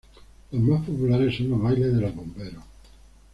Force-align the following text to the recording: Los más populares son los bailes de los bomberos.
Los 0.51 0.63
más 0.63 0.81
populares 0.83 1.35
son 1.37 1.51
los 1.51 1.61
bailes 1.61 1.93
de 1.93 2.01
los 2.01 2.15
bomberos. 2.15 2.63